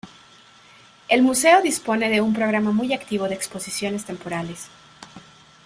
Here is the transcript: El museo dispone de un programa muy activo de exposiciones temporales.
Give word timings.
El 1.09 1.21
museo 1.21 1.61
dispone 1.61 2.09
de 2.09 2.21
un 2.21 2.33
programa 2.33 2.71
muy 2.71 2.91
activo 2.91 3.29
de 3.29 3.35
exposiciones 3.35 4.03
temporales. 4.03 4.65